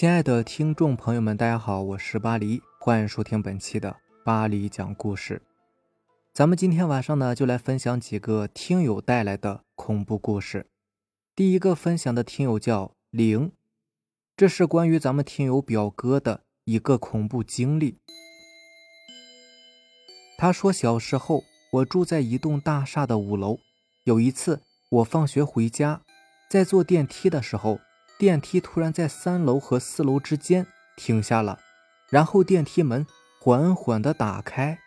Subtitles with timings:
[0.00, 5.42] 亲爱的听众朋友们，大家好，我是巴黎，欢迎收听本期的巴黎讲故事。
[6.32, 10.64] 咱们今天晚上呢，就来分享几个听友带来的恐怖故事。
[11.36, 13.52] 第一个分享的听友叫零，
[14.38, 17.98] 这是关于咱们听友表哥的一个恐怖经历。
[20.38, 23.58] 他说，小时候我住在一栋大厦的五楼，
[24.04, 26.00] 有一次我放学回家，
[26.48, 27.78] 在坐电梯的时候。
[28.20, 31.58] 电梯突然在三楼和四楼之间停下了，
[32.10, 33.06] 然后电梯门
[33.40, 34.78] 缓缓地打开。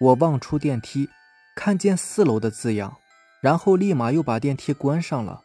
[0.00, 1.10] 我望出电梯，
[1.54, 2.96] 看见四楼的字样，
[3.42, 5.42] 然后立马又把电梯关上了，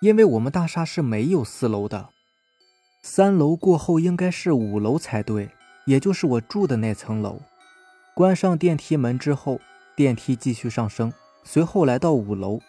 [0.00, 2.08] 因为我们大厦是没有四楼的。
[3.02, 5.50] 三楼过后应该是五楼才对，
[5.84, 7.42] 也就是我住的那层楼。
[8.14, 9.60] 关上电梯门之后，
[9.94, 11.12] 电梯继续上升，
[11.44, 12.60] 随后来到五楼。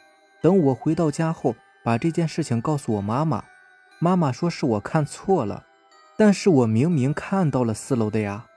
[0.42, 3.46] 等我回到家后，把这件事情告诉我妈妈。
[4.00, 5.66] 妈妈说是我看错了，
[6.18, 8.48] 但是我明明看到了四楼的呀。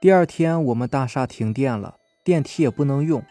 [0.00, 3.22] 第二天我们大厦停电了，电梯也不能用，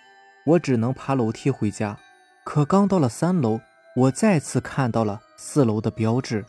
[0.45, 1.97] 我只能爬楼梯回家。
[2.43, 3.59] 可刚到了三楼，
[3.95, 6.45] 我再次看到了四楼的标志。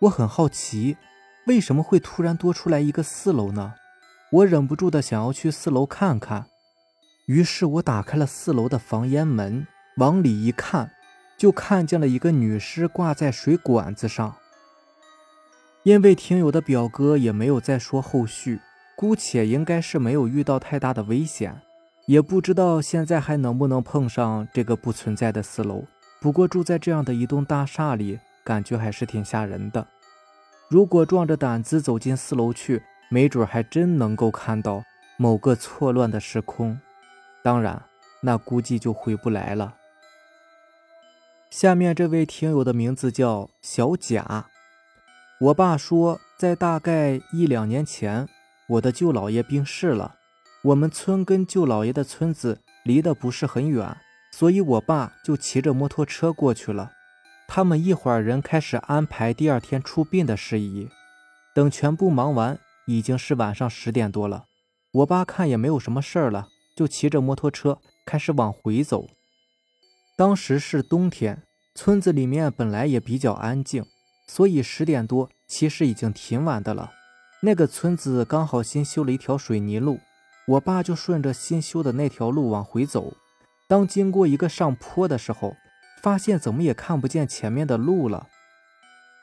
[0.00, 0.96] 我很好奇，
[1.46, 3.74] 为什么会突然多出来一个四楼呢？
[4.30, 6.46] 我忍不住的想要去四楼看看，
[7.26, 9.66] 于是我打开了四楼的房间门，
[9.96, 10.90] 往里一看。
[11.36, 14.34] 就看见了一个女尸挂在水管子上。
[15.82, 18.60] 因为听友的表哥也没有再说后续，
[18.96, 21.60] 姑且应该是没有遇到太大的危险，
[22.06, 25.84] 也不知道现在还能不能碰上这个不存在的四楼。
[26.20, 29.86] 不过住在这样的一栋大厦里，感觉还是挺吓人的。
[30.70, 34.82] 如果壮着胆子走进四楼去，没准还真能够看到
[35.18, 36.80] 某个错乱的时空。
[37.42, 37.82] 当然，
[38.22, 39.74] 那估计就回不来了。
[41.56, 44.46] 下面这位听友的名字叫小贾。
[45.40, 48.28] 我爸说，在大概一两年前，
[48.70, 50.16] 我的舅姥爷病逝了。
[50.64, 53.96] 我们村跟舅姥爷的村子离得不是很远，
[54.32, 56.90] 所以我爸就骑着摩托车过去了。
[57.46, 60.88] 他们一会儿人开始安排第二天出殡的事宜。
[61.54, 64.46] 等全部忙完，已经是晚上十点多了。
[64.90, 69.06] 我爸看也没有什么事儿了，就骑着摩托车开始往回走。
[70.16, 71.42] 当时是冬天，
[71.74, 73.84] 村子里面本来也比较安静，
[74.28, 76.92] 所以十点多其实已经挺晚的了。
[77.40, 79.98] 那个村子刚好新修了一条水泥路，
[80.46, 83.14] 我爸就顺着新修的那条路往回走。
[83.68, 85.56] 当经过一个上坡的时候，
[86.00, 88.28] 发现怎么也看不见前面的路了。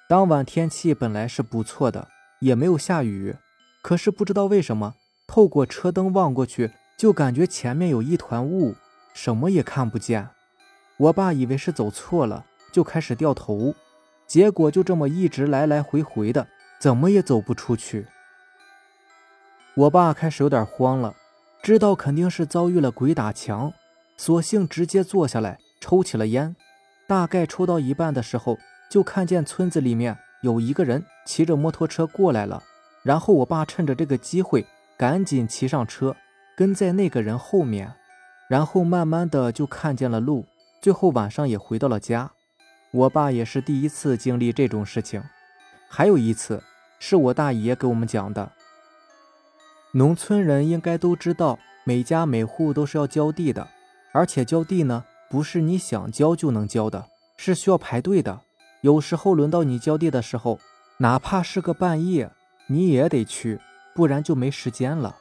[0.10, 2.10] 当晚天气本来是不错的，
[2.42, 3.38] 也没有下雨，
[3.82, 8.76] 可是不知道为什么，透过车灯望过去，就感觉前面有一团雾，
[9.14, 10.28] 什么也看不见。
[11.02, 13.74] 我爸以为是走错了，就开始掉头，
[14.28, 16.48] 结果就这么一直来来回回的，
[16.80, 18.06] 怎么也走不出去。
[19.74, 21.16] 我爸开始有点慌了，
[21.64, 23.74] 知道肯定是遭遇了鬼打墙，
[24.16, 26.56] 索性直接坐下来抽起了烟。
[27.08, 32.62] 大概抽到一半的时候，就看见村子里面有一个人骑着摩托车过来了，
[33.02, 34.64] 然后我爸趁着这个机会
[35.00, 36.16] 赶紧骑上车，
[36.56, 37.92] 跟在那个人后面，
[38.48, 40.46] 然后慢慢的就看见了路。
[40.82, 42.32] 最后晚上也回到了家，
[42.90, 45.24] 我爸也是第一次经历这种事情。
[45.88, 46.64] 还有一次
[46.98, 48.52] 是我大爷给我们讲的。
[49.92, 53.68] 农村人应该都知道，每家每户都是要浇地的，
[54.12, 57.06] 而且浇地呢不是你想浇就能浇的，
[57.38, 58.42] 是需要排队的。
[58.82, 60.60] 有时候轮到你浇地的时候，
[60.98, 62.32] 哪怕是个半夜，
[62.66, 63.60] 你也得去，
[63.94, 65.18] 不然就没时间了。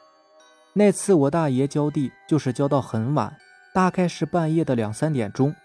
[0.73, 3.37] 那次我大爷浇地就是浇到很晚。
[3.73, 5.55] 大概是半夜的两三点钟，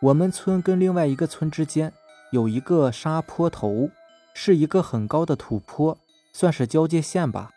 [0.00, 1.92] 我们村跟另外一个村之间
[2.32, 3.90] 有一个沙坡头，
[4.34, 5.96] 是一个很高的土坡，
[6.32, 7.50] 算是交界线吧。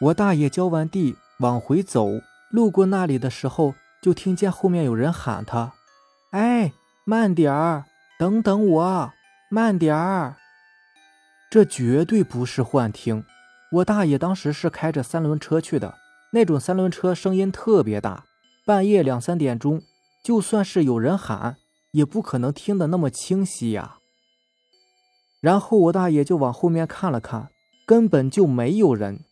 [0.00, 2.08] 我大爷浇完地往回走，
[2.50, 5.74] 路过那里的时候，就听见后面有人喊他
[6.32, 6.72] ：“哎，
[7.04, 7.84] 慢点儿，
[8.18, 9.12] 等等我，
[9.50, 10.36] 慢点儿。”
[11.50, 13.24] 这绝对不是幻听。
[13.72, 15.98] 我大爷当时是开着三轮车去的，
[16.32, 18.24] 那种三轮车声音特别大。
[18.70, 19.82] 半夜两三点钟，
[20.22, 21.56] 就算是有人喊，
[21.90, 23.96] 也不可能听得那么清晰呀。
[25.40, 27.48] 然后我大爷就往后面看了看，
[27.84, 29.24] 根本就没有人。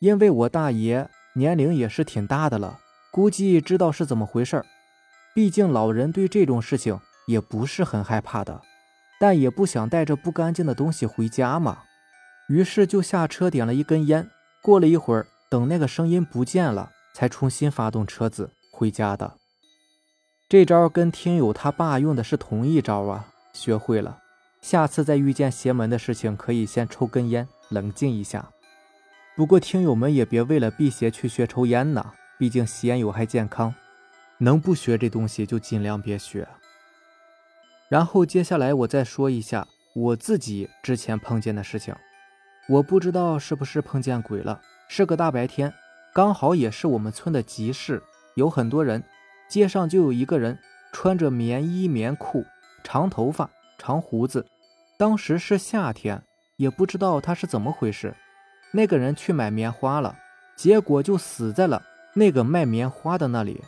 [0.00, 2.80] 因为我大爷年龄也是挺大的了，
[3.10, 4.62] 估计知道是怎么回事
[5.34, 8.60] 毕竟老人对这种事情也不是很害怕的，
[9.18, 11.84] 但也不想带着不干净的东西回家嘛。
[12.50, 14.28] 于是就下车点了一根烟。
[14.60, 16.92] 过了一会儿，等那个声音不见了。
[17.12, 19.36] 才重新发动车子回家的，
[20.48, 24.18] 这招跟听友他爸用的是同一招啊，学会了。
[24.60, 28.50] 下次再遇见邪门的事情，可以先抽根烟，冷静一下。
[29.34, 33.74] 不过听友们也别为了辟邪去学抽烟呐，毕竟吸烟有害健康，
[34.38, 36.46] 能不学这东西就尽量别学。
[37.88, 41.94] 然后接下来我再说一下我自己之前碰见的事情，
[42.68, 45.72] 我不知道是不是碰见鬼了，是个大白天，
[46.12, 48.02] 刚好也是我们村的集市，
[48.34, 49.02] 有很多人，
[49.48, 50.58] 街上就有一个人
[50.92, 52.44] 穿着棉衣棉裤，
[52.82, 53.48] 长头发。
[53.82, 54.44] 长胡子，
[54.98, 56.22] 当时是夏天，
[56.56, 58.14] 也不知道他是怎么回事。
[58.72, 60.14] 那个人去买棉花了，
[60.54, 63.64] 结果就死在了那个卖棉花的那里。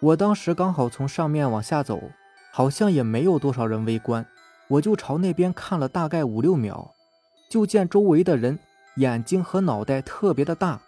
[0.00, 2.02] 我当时刚好从上面往下走，
[2.50, 4.26] 好像也没有多少人围观，
[4.66, 6.92] 我就朝那边看了大概五六秒，
[7.48, 8.58] 就见周围的人
[8.96, 10.80] 眼睛和脑袋特别的大，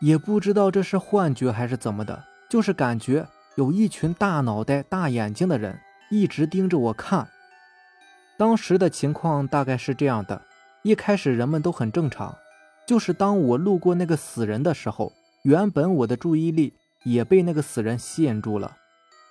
[0.00, 5.78] 也不知道这是幻觉还是怎么的，就是感觉有一群大脑袋大眼睛的人
[6.10, 7.28] 一直盯着我看。
[8.36, 10.40] 当时的情况大概是这样的：
[10.82, 12.36] 一开始人们都很正常，
[12.86, 15.12] 就是当我路过那个死人的时候，
[15.42, 16.72] 原本我的注意力
[17.04, 18.76] 也被那个死人吸引住了。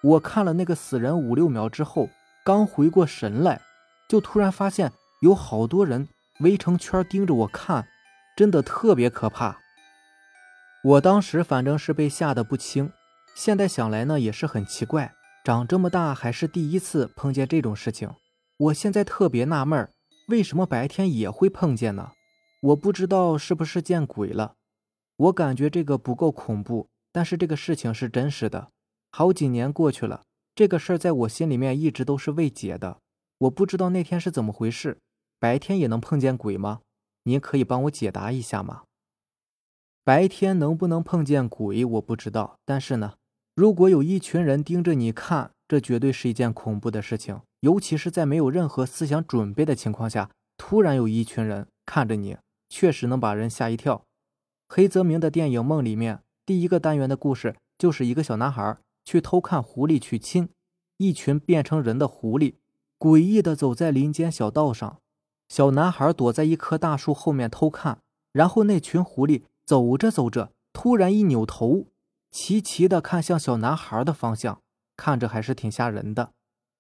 [0.04, 2.10] 我看了那个死人五六秒之后，
[2.44, 3.62] 刚回过神来，
[4.10, 4.92] 就突然发现
[5.22, 6.10] 有好多人
[6.42, 7.88] 围成圈盯着我看，
[8.36, 9.58] 真的特别可怕。
[10.88, 12.94] 我当时反正是被吓得不轻，
[13.36, 15.13] 现在想来呢也是很奇怪，
[15.44, 18.10] 长这么大还是第一次碰见这种事情。
[18.56, 19.92] 我现在特别纳闷
[20.30, 22.12] 为什么白天也会碰见呢？
[22.62, 24.54] 我不知道是不是见鬼了。
[25.18, 28.69] 我感觉这个不够恐怖，但是这个事情是真实的。
[29.12, 30.22] 好几年过去了，
[30.56, 33.00] 这个事儿在我心里面一直都是未解的。
[33.40, 35.00] 我不知道那天是怎么回事，
[35.38, 36.80] 白天也能碰见鬼吗？
[37.24, 38.83] 您可以帮我解答一下吗？
[40.07, 42.59] 白天能不能碰见鬼，我不知道。
[42.63, 43.15] 但是呢，
[43.54, 47.42] 如果有一群人盯着你看，这绝对是一件恐怖的事情。
[47.59, 52.38] 尤其是在没有任何思想准备的情况下，突然有一群人看着你，
[52.69, 54.06] 确实能把人吓一跳。
[54.69, 60.48] 黑泽明的电影《梦》里面，第一个单元的故事就是一个小男孩去偷看狐狸去亲，
[60.95, 62.54] 一群变成人的狐狸
[62.98, 65.00] 诡异的走在林间小道上，
[65.50, 67.98] 小男孩躲在一棵大树后面偷看，
[68.31, 71.88] 然后那群狐狸走着走着，突然一扭头，
[72.31, 74.62] 齐齐的看向小男孩的方向，
[74.96, 76.31] 看着还是挺吓人的。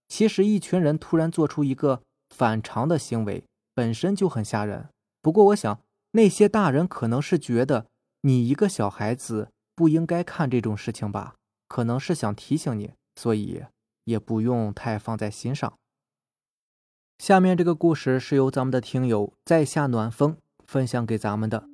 [0.07, 3.43] 其实，一群人突然做出一个反常的行为，
[3.75, 4.87] 本身就很吓人。
[5.21, 5.81] 不过，我想
[6.11, 7.87] 那些大人可能是觉得
[8.21, 11.35] 你一个小孩子不应该看这种事情吧，
[11.67, 13.65] 可能是想提醒你，所以
[14.05, 15.77] 也不用太放在心上。
[17.17, 21.67] 下面这个故事是由咱们的听友在下暖风分享给咱们的。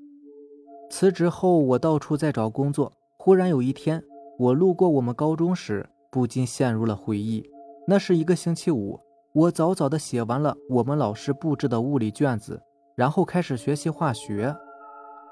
[0.95, 2.93] 辞职后，我到处在找工作。
[3.17, 4.03] 忽然有一天，
[4.37, 7.43] 我路过我们高中时，不禁陷入了回忆。
[7.87, 8.99] 那是一个星期五，
[9.33, 12.61] 我早早的写完了我们老师布置的物理卷子，
[12.93, 14.55] 然后开始学习化学。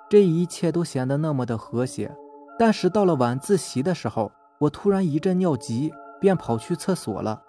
[0.09, 2.11] 这一切都显得那么的和谐。
[2.57, 7.39] 但是到了晚自习的时候，我突然一阵尿急，便跑去厕所了。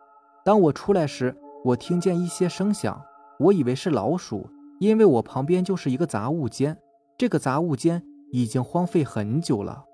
[0.44, 3.02] 当我出来时，我听见一些声响，
[3.38, 4.46] 我以为是老鼠，
[4.80, 6.76] 因为我旁边就是一个杂物间，
[7.16, 9.84] 这个杂物间已经荒废很久了。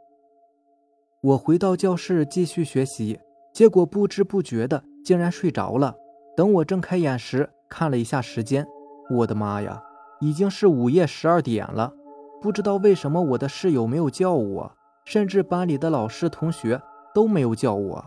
[1.20, 3.18] 我回到教室继续学习，
[3.52, 4.84] 结果不知不觉的。
[5.04, 5.94] 竟然睡着了。
[6.36, 8.66] 等我睁开眼时，看了一下时间，
[9.10, 9.82] 我的妈呀，
[10.20, 11.94] 已经是午夜十二点了。
[12.42, 14.72] 不知道为什么我的室友没有叫我，
[15.06, 16.82] 甚至班里的老师同学
[17.14, 18.04] 都没有叫我。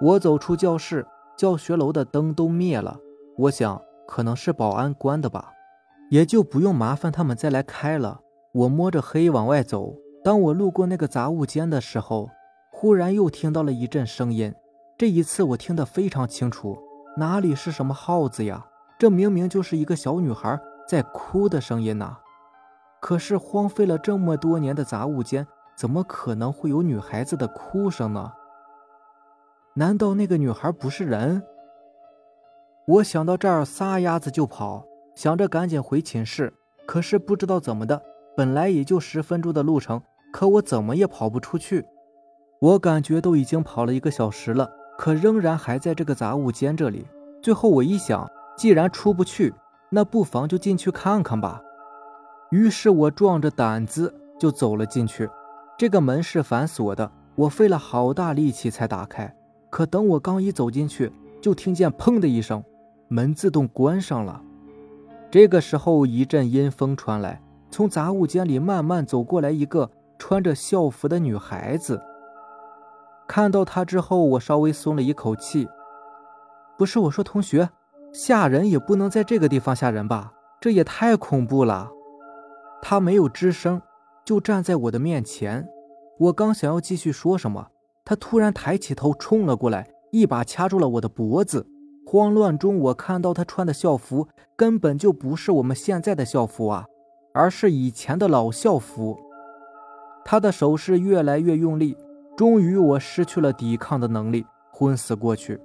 [0.00, 1.04] 我走出教室，
[1.36, 2.96] 教学楼的灯都灭了。
[3.36, 5.50] 我想可能是保安关的吧，
[6.10, 8.20] 也就不用麻烦他们再来开了。
[8.52, 9.94] 我摸着黑往外走。
[10.24, 12.30] 当我路过那个杂物间的时候，
[12.72, 14.54] 忽然又听到了一阵声音。
[14.98, 16.78] 这一次我听得非常清楚，
[17.16, 18.66] 哪里是什么耗子呀？
[18.98, 20.58] 这明明就是一个小女孩
[20.88, 22.16] 在哭的声音呐！
[22.98, 25.46] 可是荒废了这么多年的杂物间，
[25.76, 28.32] 怎么可能会有女孩子的哭声呢？
[29.74, 31.42] 难道那个女孩不是人？
[32.86, 36.52] 我想到这儿，撒丫子就跑，想着赶紧回寝室。
[36.86, 38.00] 可是不知道怎么的，
[38.36, 40.00] 本来也就十分钟的路程，
[40.32, 41.84] 可我怎么也跑不出去。
[42.60, 44.70] 我感觉都已经跑了一个小时了。
[44.98, 47.06] 可仍然还在这个杂物间这里。
[47.42, 49.52] 最后我一想，既然出不去，
[49.90, 51.60] 那不妨就进去看看吧。
[52.50, 55.28] 于是我壮着胆子就走了进去。
[55.76, 59.36] 这个门是反锁的，我费了好大力气才打开。
[59.68, 62.64] 可等我刚一走进去，就听见砰的一声，
[63.08, 64.42] 门自动关上了。
[65.30, 72.00] 这个时候一阵阴风传来，从杂物间里慢慢走过来一个穿着校服的女孩子。
[73.26, 75.68] 看到他之后，我稍微松了一口气。
[76.78, 77.68] 不是我说，同学，
[78.12, 80.32] 吓人也不能在这个地方吓人吧？
[80.60, 81.90] 这也太恐怖了。
[82.80, 83.82] 他没有吱声，
[84.24, 85.68] 就站在我的面前。
[86.18, 87.66] 我刚想要继续说什么，
[88.04, 91.66] 他突然抬起头冲了过来，一把掐住了我的脖子。
[92.08, 96.86] 慌乱中，我看到他穿的校服根本就不是我们现在的校服啊，
[97.34, 99.18] 而是以前的老校服。
[100.24, 101.96] 他的手势越来越用力，
[102.36, 105.60] 终于我失去了抵抗的能力，昏死过去。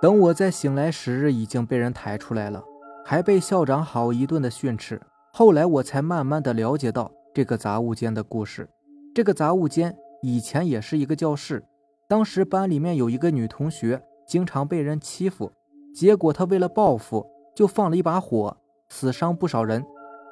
[0.00, 2.64] 等我再醒来时，已经被人抬出来了，
[3.04, 4.98] 还被校长好一顿的训斥。
[5.34, 8.66] 后来我才慢慢的了解到这个杂物间的故事。
[9.14, 11.62] 这个杂物间以前也是一个教室，
[12.08, 14.02] 当时班里面有一个女同学。
[14.28, 15.50] 经常被人欺负，
[15.94, 18.56] 结果他为了报复，就放了一把火，
[18.90, 19.84] 死伤不少人，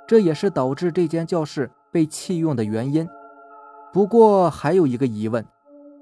[0.06, 3.08] 这也是导致这间教室被弃用的原因。
[3.92, 5.44] 不过还有一个疑问，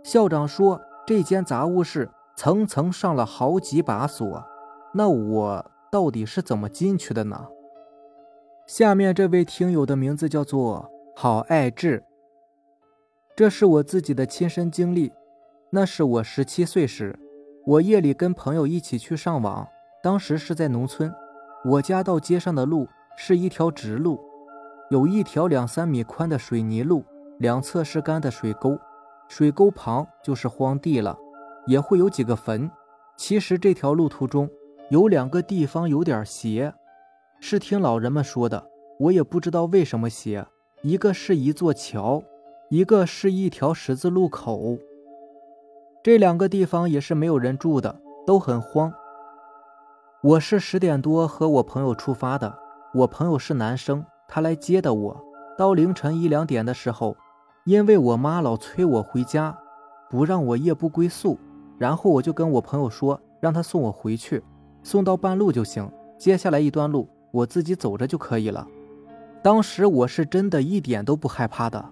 [0.02, 4.44] 校长说这间杂物室层层上了好几把锁，
[4.92, 7.46] 那我到底是怎么进去的呢？
[8.66, 12.02] 下面这位听友的名字叫做好爱智，
[13.36, 15.12] 这是我自己的亲身经历，
[15.70, 17.16] 那是我十七岁时。
[17.66, 19.66] 我夜里跟朋友一起去上网，
[20.02, 21.10] 当时是在农村。
[21.64, 24.20] 我家到街上的路是一条直路，
[24.90, 27.02] 有一条两三米宽的水泥路，
[27.38, 28.78] 两侧是干的水沟，
[29.28, 31.16] 水沟旁就是荒地了，
[31.66, 32.70] 也会有几个坟。
[33.16, 34.50] 其实这条路途中
[34.90, 36.74] 有两个地方有点邪，
[37.40, 38.62] 是听老人们说的，
[38.98, 40.46] 我也不知道为什么邪。
[40.82, 42.22] 一个是一座桥，
[42.68, 44.76] 一个是一条十字路口。
[46.04, 48.92] 这两个地方也是没有人住的，都很荒。
[50.22, 52.54] 我是十点多和我朋友出发的，
[52.92, 55.24] 我朋友是男生，他来接的我。
[55.56, 57.16] 到凌晨一两点的时候，
[57.64, 59.56] 因为我妈老催我回家，
[60.10, 61.38] 不让我夜不归宿，
[61.78, 64.42] 然后我就跟我朋友说，让他送我回去，
[64.82, 68.68] 送到半路就行，接下来一段路我自己走着就可以了。
[69.42, 71.82] 当时我是真的一点都不害怕的，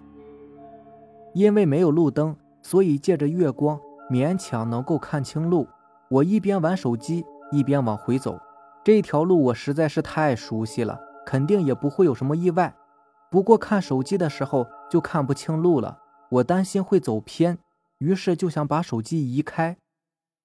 [1.33, 3.81] 因为没有路灯，所以借着月光。
[4.11, 5.67] 勉强能够看清路，
[6.09, 8.39] 我一边玩手机一边往回走。
[8.85, 12.75] 这条路我实在是太熟悉了，肯定也不会有什么意外。
[13.31, 15.99] 不过看手机的时候就看不清路了，
[16.31, 17.59] 我担心会走偏，
[17.99, 19.79] 于是就想把手机移开，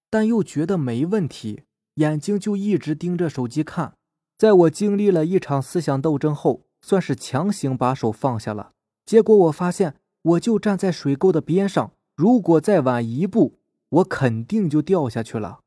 [0.09, 1.63] 但又觉得没问题，
[1.95, 3.93] 眼睛就一直盯着手机看。
[4.37, 8.71] 在我经历了一场思想斗争后，算是强行把手放下了。
[9.03, 11.91] 结果我发现，我就站在水沟的边上。
[12.17, 13.59] 如果再晚一步，
[13.89, 15.59] 我肯定就掉下去了。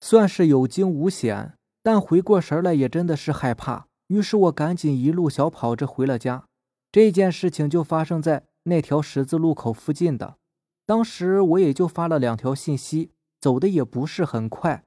[0.00, 3.88] 算是有惊无险，但回过神来也真的是害怕。
[4.06, 6.46] 于是我赶紧一路小跑着回了家。
[6.90, 10.38] 这件事情就发生在那条十字路口附近的。
[10.86, 14.82] 当时我也就发了两条信息，走的也不是很快。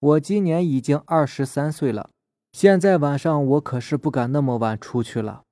[0.00, 2.10] 我今年已经二十三岁了，
[2.52, 5.44] 现在晚上我可是不敢那么晚出去了。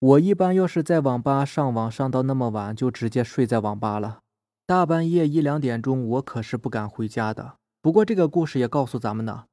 [0.00, 4.20] 我一般要是在网吧上网上到那么晚，就直接睡在网吧了。
[4.66, 7.56] 大半夜一两点钟，我可是不敢回家的。
[7.82, 9.44] 不过这个故事也告诉咱们呢，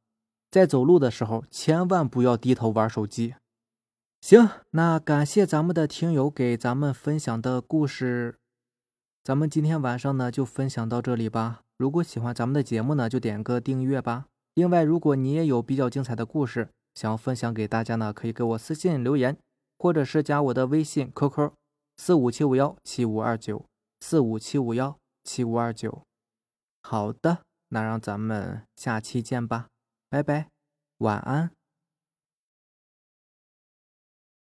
[0.50, 3.36] 在走路的时候千万不要低头玩手机。
[4.22, 8.38] 行，那感谢咱们的听友给咱们分享的故事，
[9.26, 11.60] 咱们今天晚上呢就分享到这里吧。
[11.78, 14.28] 如果喜欢咱们的节目呢，就点个订阅吧。
[14.54, 19.38] 另外，如果你也有比较精彩的故事想要分享给大家呢，可以给我私信留言。
[19.78, 21.52] 或者是加我的微信 QQ
[21.98, 23.66] 四五七五幺七五二九
[24.00, 26.04] 四五七五幺七五二九，
[26.84, 29.68] 好的，那让咱们下期见吧，
[30.10, 30.50] 拜拜，
[31.00, 31.57] 晚安。